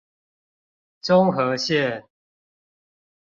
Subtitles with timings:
[1.03, 2.07] 中和線